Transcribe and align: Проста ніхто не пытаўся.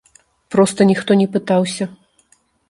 Проста 0.55 0.87
ніхто 0.91 1.17
не 1.21 1.27
пытаўся. 1.35 1.89